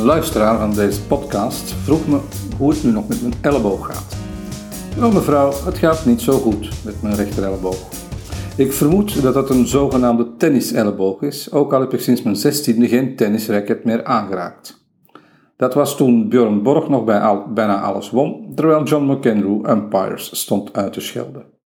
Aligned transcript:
Een 0.00 0.06
luisteraar 0.06 0.58
van 0.58 0.74
deze 0.74 1.02
podcast 1.02 1.72
vroeg 1.72 2.06
me 2.06 2.18
hoe 2.58 2.70
het 2.70 2.84
nu 2.84 2.90
nog 2.90 3.08
met 3.08 3.22
mijn 3.22 3.34
elleboog 3.40 3.86
gaat. 3.86 4.16
Oh 4.98 5.14
mevrouw, 5.14 5.52
het 5.64 5.78
gaat 5.78 6.06
niet 6.06 6.20
zo 6.20 6.32
goed 6.32 6.84
met 6.84 7.02
mijn 7.02 7.14
rechterelleboog. 7.14 7.88
Ik 8.56 8.72
vermoed 8.72 9.22
dat 9.22 9.34
dat 9.34 9.50
een 9.50 9.66
zogenaamde 9.66 10.36
tenniselleboog 10.36 11.22
is, 11.22 11.52
ook 11.52 11.72
al 11.72 11.80
heb 11.80 11.92
ik 11.92 12.00
sinds 12.00 12.22
mijn 12.22 12.36
zestiende 12.36 12.88
geen 12.88 13.16
tennisracket 13.16 13.84
meer 13.84 14.04
aangeraakt. 14.04 14.84
Dat 15.56 15.74
was 15.74 15.96
toen 15.96 16.28
Björn 16.28 16.62
Borg 16.62 16.88
nog 16.88 17.04
bij 17.04 17.20
al, 17.20 17.52
bijna 17.52 17.80
alles 17.80 18.10
won, 18.10 18.52
terwijl 18.54 18.82
John 18.82 19.12
McEnroe 19.12 19.70
umpires 19.70 20.40
stond 20.40 20.72
uit 20.72 20.92
te 20.92 21.00
schelden. 21.00 21.59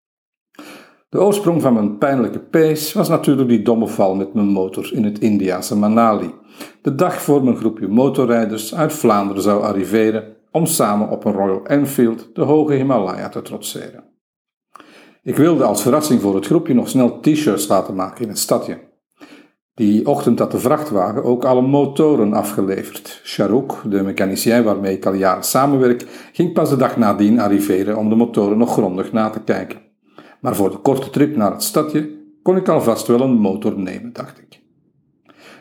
De 1.13 1.21
oorsprong 1.21 1.61
van 1.61 1.73
mijn 1.73 1.97
pijnlijke 1.97 2.39
pace 2.39 2.97
was 2.97 3.09
natuurlijk 3.09 3.49
die 3.49 3.61
domme 3.61 3.87
val 3.87 4.15
met 4.15 4.33
mijn 4.33 4.47
motor 4.47 4.93
in 4.93 5.03
het 5.03 5.19
Indiase 5.19 5.77
Manali, 5.77 6.33
de 6.81 6.95
dag 6.95 7.21
voor 7.21 7.43
mijn 7.43 7.57
groepje 7.57 7.87
motorrijders 7.87 8.75
uit 8.75 8.93
Vlaanderen 8.93 9.43
zou 9.43 9.63
arriveren 9.63 10.35
om 10.51 10.65
samen 10.65 11.09
op 11.09 11.25
een 11.25 11.33
Royal 11.33 11.65
Enfield 11.65 12.29
de 12.33 12.41
hoge 12.41 12.73
Himalaya 12.73 13.29
te 13.29 13.41
trotseren. 13.41 14.03
Ik 15.23 15.35
wilde 15.35 15.63
als 15.63 15.81
verrassing 15.81 16.21
voor 16.21 16.35
het 16.35 16.45
groepje 16.45 16.73
nog 16.73 16.89
snel 16.89 17.19
t-shirts 17.19 17.67
laten 17.67 17.95
maken 17.95 18.23
in 18.23 18.29
het 18.29 18.39
stadje. 18.39 18.79
Die 19.73 20.07
ochtend 20.07 20.39
had 20.39 20.51
de 20.51 20.59
vrachtwagen 20.59 21.23
ook 21.23 21.45
alle 21.45 21.61
motoren 21.61 22.33
afgeleverd. 22.33 23.21
Sharouk, 23.23 23.81
de 23.89 24.03
mechanicien 24.03 24.63
waarmee 24.63 24.95
ik 24.95 25.05
al 25.05 25.13
jaren 25.13 25.43
samenwerk, 25.43 26.29
ging 26.33 26.53
pas 26.53 26.69
de 26.69 26.75
dag 26.75 26.97
nadien 26.97 27.39
arriveren 27.39 27.97
om 27.97 28.09
de 28.09 28.15
motoren 28.15 28.57
nog 28.57 28.73
grondig 28.73 29.11
na 29.11 29.29
te 29.29 29.43
kijken. 29.43 29.92
Maar 30.43 30.55
voor 30.55 30.69
de 30.69 30.77
korte 30.77 31.09
trip 31.09 31.35
naar 31.35 31.51
het 31.51 31.63
stadje 31.63 32.09
kon 32.41 32.57
ik 32.57 32.67
alvast 32.67 33.07
wel 33.07 33.21
een 33.21 33.39
motor 33.39 33.79
nemen, 33.79 34.13
dacht 34.13 34.37
ik. 34.37 34.61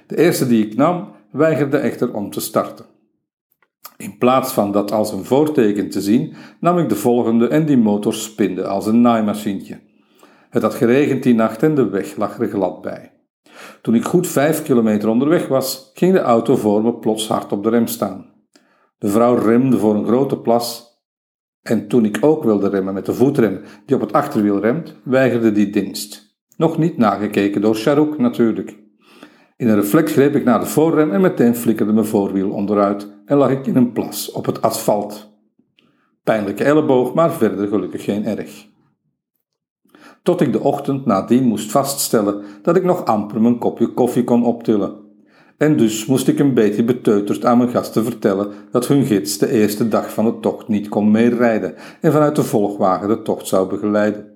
De 0.06 0.16
eerste 0.16 0.46
die 0.46 0.66
ik 0.66 0.77
nam 0.77 1.09
weigerde 1.30 1.77
echter 1.77 2.14
om 2.14 2.30
te 2.30 2.40
starten. 2.40 2.84
In 3.96 4.18
plaats 4.18 4.52
van 4.52 4.73
dat 4.73 4.92
als 4.92 5.12
een 5.12 5.24
voorteken 5.24 5.90
te 5.90 6.01
zien, 6.01 6.34
nam 6.60 6.79
ik 6.79 6.88
de 6.88 6.96
volgende 6.96 7.48
en 7.48 7.66
die 7.66 7.76
motor 7.76 8.15
spinde 8.15 8.66
als 8.66 8.87
een 8.87 9.01
naaimachientje. 9.01 9.80
Het 10.51 10.62
had 10.62 10.74
geregend 10.74 11.23
die 11.23 11.35
nacht 11.35 11.62
en 11.62 11.74
de 11.74 11.88
weg 11.88 12.16
lag 12.16 12.38
er 12.38 12.48
glad 12.48 12.80
bij. 12.80 13.12
Toen 13.82 13.95
ik 13.95 14.04
goed 14.04 14.26
vijf 14.26 14.62
kilometer 14.62 15.09
onderweg 15.09 15.48
was, 15.48 15.90
ging 15.95 16.12
de 16.12 16.20
auto 16.20 16.57
voor 16.57 16.82
me 16.82 16.95
plots 16.95 17.29
hard 17.29 17.52
op 17.52 17.62
de 17.62 17.70
rem 17.70 17.87
staan. 17.87 18.26
De 18.98 19.09
vrouw 19.09 19.35
remde 19.35 19.79
voor 19.79 19.95
een 19.95 20.07
grote 20.07 20.38
plas 20.38 20.91
en 21.63 21.88
toen 21.88 22.05
ik 22.05 22.18
ook 22.21 22.45
wilde 22.45 22.68
remmen 22.68 22.95
met 22.95 23.07
de 23.07 23.15
voetrem 23.15 23.60
die 23.87 23.96
op 23.96 24.02
het 24.02 24.13
achterwiel 24.13 24.60
remt, 24.60 24.95
weigerde 25.05 25.52
die 25.52 25.71
dienst. 25.71 26.37
Nog 26.57 26.79
niet 26.79 26.96
nagekeken 26.96 27.60
door 27.60 27.77
Sharouk 27.77 28.19
natuurlijk. 28.19 28.80
In 29.57 29.69
een 29.69 29.74
reflex 29.74 30.13
greep 30.13 30.35
ik 30.35 30.45
naar 30.45 30.60
de 30.60 30.66
voorrem 30.66 31.10
en 31.10 31.21
meteen 31.21 31.57
flikkerde 31.57 31.93
mijn 31.93 32.07
voorwiel 32.07 32.51
onderuit 32.51 33.09
en 33.24 33.37
lag 33.37 33.51
ik 33.51 33.66
in 33.66 33.77
een 33.77 33.93
plas 33.93 34.32
op 34.32 34.46
het 34.46 34.63
asfalt. 34.63 35.30
Pijnlijke 36.24 36.65
elleboog, 36.65 37.15
maar 37.15 37.32
verder 37.32 37.69
gelukkig 37.69 38.04
geen 38.04 38.24
erg. 38.24 38.66
Tot 40.23 40.41
ik 40.41 40.52
de 40.52 40.60
ochtend 40.60 41.07
nadien 41.07 41.45
moest 41.45 41.71
vaststellen 41.71 42.45
dat 42.63 42.76
ik 42.76 42.85
nog 42.85 43.04
amper 43.04 43.41
mijn 43.41 43.59
kopje 43.59 43.87
koffie 43.87 44.24
kon 44.24 44.45
optillen. 44.45 45.01
En 45.63 45.77
dus 45.77 46.07
moest 46.07 46.29
ik 46.29 46.38
een 46.38 46.55
beetje 46.55 46.85
beteuterd 46.85 47.45
aan 47.45 47.59
mijn 47.59 47.71
gasten 47.71 48.05
vertellen 48.05 48.52
dat 48.71 48.87
hun 48.87 49.05
gids 49.05 49.38
de 49.38 49.51
eerste 49.51 49.88
dag 49.88 50.13
van 50.13 50.24
de 50.24 50.41
tocht 50.41 50.69
niet 50.69 50.88
kon 50.88 51.10
meerijden 51.10 51.74
en 52.01 52.13
vanuit 52.13 52.37
de 52.37 52.43
volgwagen 52.43 53.09
de 53.09 53.23
tocht 53.23 53.46
zou 53.46 53.69
begeleiden. 53.69 54.32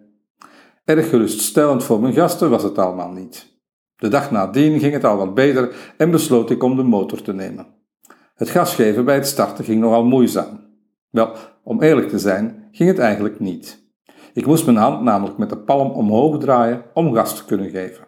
Erg 0.84 1.08
geruststellend 1.08 1.84
voor 1.84 2.00
mijn 2.00 2.14
gasten 2.14 2.50
was 2.50 2.62
het 2.62 2.78
allemaal 2.78 3.10
niet. 3.10 3.60
De 3.96 4.08
dag 4.08 4.30
nadien 4.30 4.78
ging 4.80 4.92
het 4.92 5.04
al 5.04 5.16
wat 5.16 5.34
beter 5.34 5.94
en 5.96 6.10
besloot 6.10 6.50
ik 6.50 6.62
om 6.62 6.76
de 6.76 6.82
motor 6.82 7.22
te 7.22 7.32
nemen. 7.32 7.66
Het 8.34 8.48
gas 8.48 8.74
geven 8.74 9.04
bij 9.04 9.14
het 9.14 9.26
starten 9.26 9.64
ging 9.64 9.80
nogal 9.80 10.04
moeizaam. 10.04 10.60
Wel, 11.10 11.32
om 11.64 11.82
eerlijk 11.82 12.08
te 12.08 12.18
zijn, 12.18 12.68
ging 12.72 12.88
het 12.88 12.98
eigenlijk 12.98 13.40
niet. 13.40 13.84
Ik 14.32 14.46
moest 14.46 14.66
mijn 14.66 14.78
hand 14.78 15.02
namelijk 15.02 15.38
met 15.38 15.48
de 15.48 15.58
palm 15.58 15.90
omhoog 15.90 16.38
draaien 16.38 16.82
om 16.94 17.14
gas 17.14 17.36
te 17.36 17.44
kunnen 17.44 17.70
geven. 17.70 18.05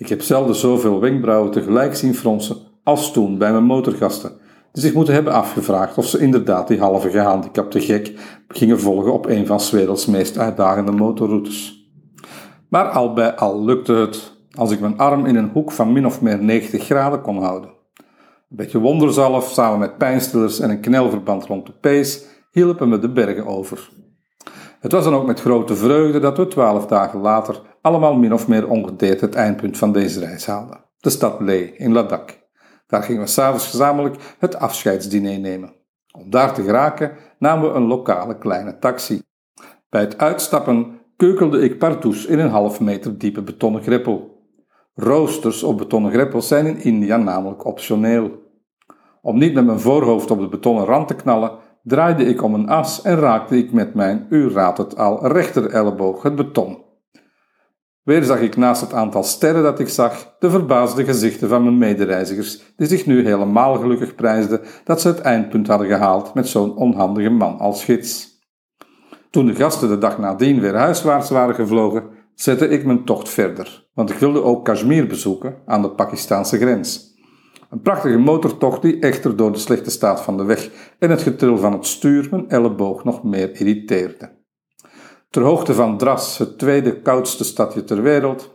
Ik 0.00 0.08
heb 0.08 0.22
zelden 0.22 0.54
zoveel 0.54 1.00
wenkbrauwen 1.00 1.50
tegelijk 1.50 1.94
zien 1.94 2.14
fronsen 2.14 2.56
als 2.84 3.12
toen 3.12 3.38
bij 3.38 3.52
mijn 3.52 3.64
motorgasten, 3.64 4.32
die 4.72 4.82
zich 4.82 4.94
moeten 4.94 5.14
hebben 5.14 5.32
afgevraagd 5.32 5.98
of 5.98 6.06
ze 6.06 6.18
inderdaad 6.18 6.68
die 6.68 6.78
halve 6.78 7.10
gehandicapte 7.10 7.80
gek 7.80 8.12
gingen 8.48 8.80
volgen 8.80 9.12
op 9.12 9.26
een 9.26 9.46
van 9.46 9.60
Swedels 9.60 10.06
meest 10.06 10.38
uitdagende 10.38 10.92
motorroutes. 10.92 11.88
Maar 12.68 12.84
al 12.84 13.12
bij 13.12 13.34
al 13.34 13.64
lukte 13.64 13.92
het 13.92 14.36
als 14.56 14.70
ik 14.70 14.80
mijn 14.80 14.98
arm 14.98 15.26
in 15.26 15.36
een 15.36 15.50
hoek 15.52 15.72
van 15.72 15.92
min 15.92 16.06
of 16.06 16.20
meer 16.20 16.42
90 16.42 16.84
graden 16.84 17.20
kon 17.20 17.42
houden. 17.42 17.70
Een 18.50 18.56
beetje 18.56 18.78
wonderzalf 18.78 19.50
samen 19.50 19.78
met 19.78 19.98
pijnstillers 19.98 20.60
en 20.60 20.70
een 20.70 20.80
knelverband 20.80 21.44
rond 21.44 21.66
de 21.66 21.72
pees 21.72 22.24
hielpen 22.50 22.88
me 22.88 22.98
de 22.98 23.12
bergen 23.12 23.46
over. 23.46 23.90
Het 24.80 24.92
was 24.92 25.04
dan 25.04 25.14
ook 25.14 25.26
met 25.26 25.40
grote 25.40 25.74
vreugde 25.74 26.18
dat 26.18 26.36
we 26.36 26.48
twaalf 26.48 26.86
dagen 26.86 27.20
later 27.20 27.69
allemaal 27.82 28.16
min 28.16 28.32
of 28.32 28.48
meer 28.48 28.68
ongedeerd 28.68 29.20
het 29.20 29.34
eindpunt 29.34 29.78
van 29.78 29.92
deze 29.92 30.20
reis 30.20 30.46
haalden. 30.46 30.84
De 30.98 31.10
stad 31.10 31.40
Leh 31.40 31.80
in 31.80 31.92
Ladakh. 31.92 32.32
Daar 32.86 33.02
gingen 33.02 33.22
we 33.22 33.28
s'avonds 33.28 33.68
gezamenlijk 33.68 34.36
het 34.38 34.56
afscheidsdiner 34.56 35.38
nemen. 35.38 35.72
Om 36.12 36.30
daar 36.30 36.54
te 36.54 36.62
geraken 36.62 37.12
namen 37.38 37.68
we 37.68 37.76
een 37.76 37.86
lokale 37.86 38.38
kleine 38.38 38.78
taxi. 38.78 39.22
Bij 39.88 40.00
het 40.00 40.18
uitstappen 40.18 41.00
keukelde 41.16 41.60
ik 41.60 41.78
partoes 41.78 42.26
in 42.26 42.38
een 42.38 42.50
half 42.50 42.80
meter 42.80 43.18
diepe 43.18 43.42
betonnen 43.42 43.82
greppel. 43.82 44.38
Roosters 44.94 45.62
op 45.62 45.78
betonnen 45.78 46.12
greppels 46.12 46.48
zijn 46.48 46.66
in 46.66 46.82
India 46.82 47.16
namelijk 47.16 47.64
optioneel. 47.64 48.30
Om 49.22 49.38
niet 49.38 49.54
met 49.54 49.66
mijn 49.66 49.80
voorhoofd 49.80 50.30
op 50.30 50.40
de 50.40 50.48
betonnen 50.48 50.84
rand 50.84 51.08
te 51.08 51.14
knallen, 51.14 51.52
draaide 51.82 52.24
ik 52.24 52.42
om 52.42 52.54
een 52.54 52.68
as 52.68 53.02
en 53.02 53.16
raakte 53.16 53.56
ik 53.56 53.72
met 53.72 53.94
mijn, 53.94 54.26
u 54.30 54.50
raadt 54.50 54.78
het 54.78 54.96
al, 54.96 55.26
rechterelleboog 55.26 56.22
het 56.22 56.34
beton. 56.34 56.84
Weer 58.02 58.22
zag 58.22 58.40
ik 58.40 58.56
naast 58.56 58.80
het 58.80 58.92
aantal 58.92 59.22
sterren 59.22 59.62
dat 59.62 59.78
ik 59.78 59.88
zag, 59.88 60.36
de 60.38 60.50
verbaasde 60.50 61.04
gezichten 61.04 61.48
van 61.48 61.62
mijn 61.62 61.78
medereizigers, 61.78 62.72
die 62.76 62.86
zich 62.86 63.06
nu 63.06 63.24
helemaal 63.24 63.74
gelukkig 63.74 64.14
prijsden 64.14 64.60
dat 64.84 65.00
ze 65.00 65.08
het 65.08 65.20
eindpunt 65.20 65.66
hadden 65.66 65.86
gehaald 65.86 66.34
met 66.34 66.48
zo'n 66.48 66.76
onhandige 66.76 67.30
man 67.30 67.58
als 67.58 67.84
gids. 67.84 68.28
Toen 69.30 69.46
de 69.46 69.54
gasten 69.54 69.88
de 69.88 69.98
dag 69.98 70.18
nadien 70.18 70.60
weer 70.60 70.74
huiswaarts 70.74 71.30
waren 71.30 71.54
gevlogen, 71.54 72.04
zette 72.34 72.68
ik 72.68 72.84
mijn 72.84 73.04
tocht 73.04 73.28
verder, 73.28 73.88
want 73.94 74.10
ik 74.10 74.16
wilde 74.16 74.42
ook 74.42 74.64
Kashmir 74.64 75.06
bezoeken 75.06 75.56
aan 75.66 75.82
de 75.82 75.90
Pakistanse 75.90 76.56
grens. 76.56 77.18
Een 77.70 77.80
prachtige 77.80 78.18
motortocht 78.18 78.82
die 78.82 78.98
echter 78.98 79.36
door 79.36 79.52
de 79.52 79.58
slechte 79.58 79.90
staat 79.90 80.20
van 80.20 80.36
de 80.36 80.44
weg 80.44 80.70
en 80.98 81.10
het 81.10 81.22
getril 81.22 81.58
van 81.58 81.72
het 81.72 81.86
stuur 81.86 82.28
mijn 82.30 82.48
elleboog 82.48 83.04
nog 83.04 83.22
meer 83.22 83.54
irriteerde. 83.54 84.39
Ter 85.30 85.42
hoogte 85.42 85.74
van 85.74 85.96
Dras, 85.98 86.38
het 86.38 86.58
tweede 86.58 87.00
koudste 87.00 87.44
stadje 87.44 87.84
ter 87.84 88.02
wereld, 88.02 88.54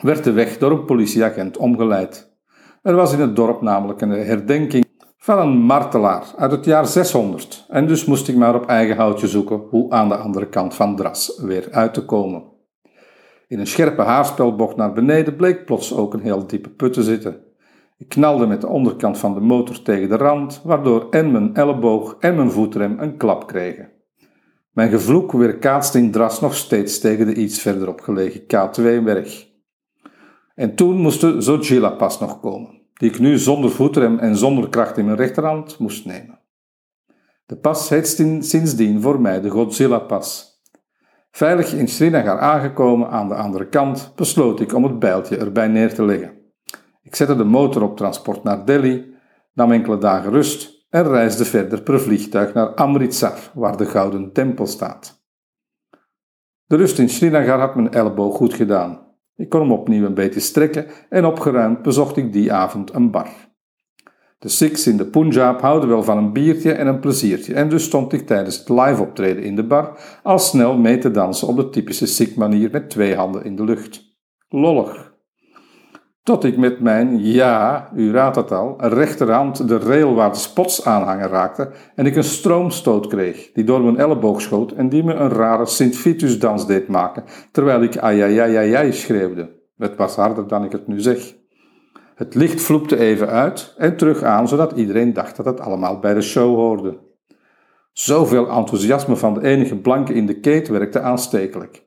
werd 0.00 0.24
de 0.24 0.32
weg 0.32 0.58
door 0.58 0.70
een 0.70 0.84
politieagent 0.84 1.56
omgeleid. 1.56 2.36
Er 2.82 2.94
was 2.94 3.12
in 3.12 3.20
het 3.20 3.36
dorp 3.36 3.60
namelijk 3.60 4.00
een 4.00 4.10
herdenking 4.10 4.84
van 5.16 5.38
een 5.38 5.58
martelaar 5.58 6.32
uit 6.36 6.50
het 6.50 6.64
jaar 6.64 6.86
600 6.86 7.64
en 7.68 7.86
dus 7.86 8.04
moest 8.04 8.28
ik 8.28 8.36
maar 8.36 8.54
op 8.54 8.66
eigen 8.66 8.96
houtje 8.96 9.28
zoeken 9.28 9.56
hoe 9.56 9.90
aan 9.90 10.08
de 10.08 10.16
andere 10.16 10.48
kant 10.48 10.74
van 10.74 10.96
Dras 10.96 11.40
weer 11.42 11.68
uit 11.70 11.94
te 11.94 12.04
komen. 12.04 12.42
In 13.48 13.58
een 13.58 13.66
scherpe 13.66 14.02
haarspelbocht 14.02 14.76
naar 14.76 14.92
beneden 14.92 15.36
bleek 15.36 15.64
plots 15.64 15.94
ook 15.94 16.14
een 16.14 16.22
heel 16.22 16.46
diepe 16.46 16.70
put 16.70 16.92
te 16.92 17.02
zitten. 17.02 17.44
Ik 17.98 18.08
knalde 18.08 18.46
met 18.46 18.60
de 18.60 18.68
onderkant 18.68 19.18
van 19.18 19.34
de 19.34 19.40
motor 19.40 19.82
tegen 19.82 20.08
de 20.08 20.16
rand, 20.16 20.60
waardoor 20.64 21.06
en 21.10 21.32
mijn 21.32 21.54
elleboog 21.54 22.16
en 22.20 22.36
mijn 22.36 22.50
voetrem 22.50 22.98
een 22.98 23.16
klap 23.16 23.46
kregen. 23.46 23.93
Mijn 24.74 24.90
gevloek 24.90 25.32
weerkaatste 25.32 25.98
in 25.98 26.10
dras 26.10 26.40
nog 26.40 26.54
steeds 26.54 26.98
tegen 26.98 27.26
de 27.26 27.34
iets 27.34 27.60
verderop 27.60 28.00
gelegen 28.00 28.40
K2-berg. 28.40 29.46
En 30.54 30.74
toen 30.74 30.96
moest 30.96 31.20
de 31.20 31.40
Zojila-pas 31.40 32.20
nog 32.20 32.40
komen, 32.40 32.80
die 32.94 33.10
ik 33.10 33.18
nu 33.18 33.38
zonder 33.38 33.70
voetrem 33.70 34.18
en 34.18 34.36
zonder 34.36 34.68
kracht 34.68 34.98
in 34.98 35.04
mijn 35.04 35.16
rechterhand 35.16 35.78
moest 35.78 36.06
nemen. 36.06 36.40
De 37.46 37.56
pas 37.56 37.88
heet 37.88 38.06
sindsdien 38.40 39.00
voor 39.00 39.20
mij 39.20 39.40
de 39.40 39.50
Godzilla-pas. 39.50 40.60
Veilig 41.30 41.72
in 41.72 41.88
Srinagar 41.88 42.38
aangekomen 42.38 43.08
aan 43.08 43.28
de 43.28 43.34
andere 43.34 43.68
kant, 43.68 44.12
besloot 44.16 44.60
ik 44.60 44.74
om 44.74 44.84
het 44.84 44.98
bijltje 44.98 45.36
erbij 45.36 45.68
neer 45.68 45.94
te 45.94 46.04
leggen. 46.04 46.32
Ik 47.02 47.14
zette 47.14 47.36
de 47.36 47.44
motor 47.44 47.82
op 47.82 47.96
transport 47.96 48.42
naar 48.42 48.64
Delhi, 48.64 49.14
nam 49.52 49.72
enkele 49.72 49.98
dagen 49.98 50.30
rust 50.30 50.73
en 50.94 51.08
reisde 51.08 51.44
verder 51.44 51.82
per 51.82 52.00
vliegtuig 52.00 52.54
naar 52.54 52.66
Amritsar, 52.66 53.50
waar 53.54 53.76
de 53.76 53.86
Gouden 53.86 54.32
Tempel 54.32 54.66
staat. 54.66 55.22
De 56.66 56.76
rust 56.76 56.98
in 56.98 57.08
Srinagar 57.08 57.60
had 57.60 57.74
mijn 57.74 57.92
elleboog 57.92 58.36
goed 58.36 58.54
gedaan. 58.54 59.00
Ik 59.36 59.48
kon 59.48 59.60
hem 59.60 59.72
opnieuw 59.72 60.04
een 60.04 60.14
beetje 60.14 60.40
strekken 60.40 60.86
en 61.08 61.24
opgeruimd 61.24 61.82
bezocht 61.82 62.16
ik 62.16 62.32
die 62.32 62.52
avond 62.52 62.94
een 62.94 63.10
bar. 63.10 63.28
De 64.38 64.48
Sikhs 64.48 64.86
in 64.86 64.96
de 64.96 65.06
Punjab 65.06 65.60
houden 65.60 65.88
wel 65.88 66.02
van 66.02 66.18
een 66.18 66.32
biertje 66.32 66.72
en 66.72 66.86
een 66.86 67.00
pleziertje 67.00 67.54
en 67.54 67.68
dus 67.68 67.84
stond 67.84 68.12
ik 68.12 68.26
tijdens 68.26 68.58
het 68.58 68.68
live 68.68 69.02
optreden 69.02 69.42
in 69.42 69.56
de 69.56 69.66
bar 69.66 69.98
al 70.22 70.38
snel 70.38 70.76
mee 70.76 70.98
te 70.98 71.10
dansen 71.10 71.48
op 71.48 71.56
de 71.56 71.70
typische 71.70 72.06
Sikh 72.06 72.36
manier 72.36 72.70
met 72.70 72.90
twee 72.90 73.14
handen 73.14 73.44
in 73.44 73.56
de 73.56 73.64
lucht. 73.64 74.16
Lollig. 74.48 75.13
Tot 76.24 76.44
ik 76.44 76.56
met 76.56 76.80
mijn, 76.80 77.24
ja, 77.24 77.90
u 77.94 78.12
raadt 78.12 78.36
het 78.36 78.52
al, 78.52 78.76
rechterhand 78.78 79.68
de 79.68 79.78
rail 79.78 80.14
waar 80.14 80.32
de 80.32 80.38
spots 80.38 80.84
aanhangen 80.84 81.28
raakte 81.28 81.70
en 81.94 82.06
ik 82.06 82.16
een 82.16 82.24
stroomstoot 82.24 83.06
kreeg, 83.06 83.52
die 83.52 83.64
door 83.64 83.82
mijn 83.82 83.98
elleboog 83.98 84.40
schoot 84.40 84.72
en 84.72 84.88
die 84.88 85.04
me 85.04 85.14
een 85.14 85.28
rare 85.28 85.66
Sint-Vitus-dans 85.66 86.66
deed 86.66 86.88
maken, 86.88 87.24
terwijl 87.52 87.82
ik 87.82 87.96
ai 87.96 88.92
schreeuwde. 88.92 89.60
Het 89.76 89.96
was 89.96 90.16
harder 90.16 90.48
dan 90.48 90.64
ik 90.64 90.72
het 90.72 90.86
nu 90.86 91.00
zeg. 91.00 91.34
Het 92.14 92.34
licht 92.34 92.62
vloepte 92.62 92.98
even 92.98 93.28
uit 93.28 93.74
en 93.76 93.96
terug 93.96 94.22
aan, 94.22 94.48
zodat 94.48 94.72
iedereen 94.72 95.12
dacht 95.12 95.36
dat 95.36 95.46
het 95.46 95.60
allemaal 95.60 95.98
bij 95.98 96.14
de 96.14 96.22
show 96.22 96.54
hoorde. 96.54 96.98
Zoveel 97.92 98.48
enthousiasme 98.48 99.16
van 99.16 99.34
de 99.34 99.42
enige 99.42 99.76
blanke 99.76 100.14
in 100.14 100.26
de 100.26 100.40
keet 100.40 100.68
werkte 100.68 101.00
aanstekelijk. 101.00 101.86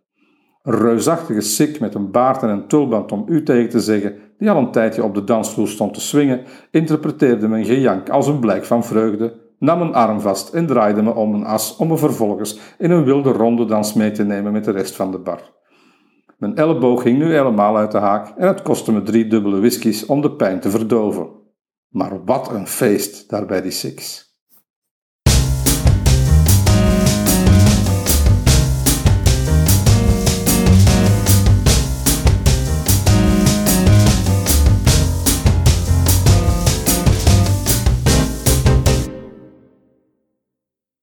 Een 0.63 0.77
reusachtige 0.77 1.41
sik 1.41 1.79
met 1.79 1.95
een 1.95 2.11
baard 2.11 2.43
en 2.43 2.49
een 2.49 2.67
tulband 2.67 3.11
om 3.11 3.23
u 3.27 3.43
tegen 3.43 3.69
te 3.69 3.79
zeggen, 3.79 4.25
die 4.37 4.49
al 4.49 4.57
een 4.57 4.71
tijdje 4.71 5.03
op 5.03 5.13
de 5.13 5.23
dansvloer 5.23 5.67
stond 5.67 5.93
te 5.93 6.01
swingen, 6.01 6.43
interpreteerde 6.71 7.47
mijn 7.47 7.65
gejank 7.65 8.09
als 8.09 8.27
een 8.27 8.39
blijk 8.39 8.65
van 8.65 8.83
vreugde, 8.83 9.45
nam 9.59 9.81
een 9.81 9.93
arm 9.93 10.19
vast 10.19 10.53
en 10.53 10.67
draaide 10.67 11.01
me 11.01 11.13
om 11.13 11.33
een 11.33 11.45
as 11.45 11.75
om 11.77 11.87
me 11.87 11.97
vervolgens 11.97 12.59
in 12.77 12.91
een 12.91 13.03
wilde 13.03 13.31
ronde 13.31 13.65
dans 13.65 13.93
mee 13.93 14.11
te 14.11 14.23
nemen 14.23 14.51
met 14.51 14.63
de 14.63 14.71
rest 14.71 14.95
van 14.95 15.11
de 15.11 15.19
bar. 15.19 15.55
Mijn 16.37 16.55
elleboog 16.55 17.01
ging 17.01 17.17
nu 17.17 17.33
helemaal 17.33 17.77
uit 17.77 17.91
de 17.91 17.97
haak 17.97 18.37
en 18.37 18.47
het 18.47 18.61
kostte 18.61 18.91
me 18.91 19.01
drie 19.01 19.27
dubbele 19.27 19.59
whiskies 19.59 20.05
om 20.05 20.21
de 20.21 20.31
pijn 20.31 20.59
te 20.59 20.69
verdoven. 20.69 21.29
Maar 21.87 22.25
wat 22.25 22.51
een 22.51 22.67
feest 22.67 23.29
daar 23.29 23.45
bij 23.45 23.61
die 23.61 23.71
Six. 23.71 24.26